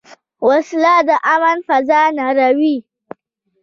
[0.47, 2.75] وسله د امن فضا نړوي